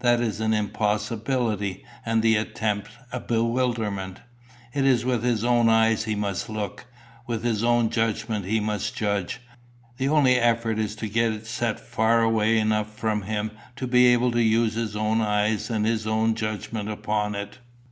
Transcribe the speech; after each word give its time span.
That 0.00 0.20
is 0.20 0.40
an 0.40 0.54
impossibility, 0.54 1.84
and 2.04 2.20
the 2.20 2.34
attempt 2.34 2.90
a 3.12 3.20
bewilderment. 3.20 4.18
It 4.74 4.84
is 4.84 5.04
with 5.04 5.22
his 5.22 5.44
own 5.44 5.68
eyes 5.68 6.02
he 6.02 6.16
must 6.16 6.48
look, 6.48 6.86
with 7.28 7.44
his 7.44 7.62
own 7.62 7.88
judgment 7.88 8.44
he 8.44 8.58
must 8.58 8.96
judge. 8.96 9.40
The 9.98 10.08
only 10.08 10.34
effort 10.34 10.80
is 10.80 10.96
to 10.96 11.06
get 11.08 11.30
it 11.32 11.46
set 11.46 11.78
far 11.78 12.22
away 12.22 12.58
enough 12.58 12.92
from 12.92 13.22
him 13.22 13.52
to 13.76 13.86
be 13.86 14.06
able 14.06 14.32
to 14.32 14.42
use 14.42 14.74
his 14.74 14.96
own 14.96 15.20
eyes 15.20 15.70
and 15.70 15.86
his 15.86 16.08
own 16.08 16.34
judgment 16.34 16.90
upon 16.90 17.36
it." 17.36 17.60